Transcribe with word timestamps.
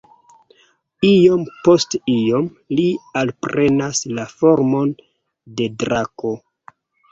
Iom 1.09 1.43
post 1.67 1.97
iom 2.13 2.47
li 2.79 2.87
alprenas 3.23 4.03
la 4.21 4.27
formon 4.41 4.97
de 5.63 5.71
drako. 5.85 6.37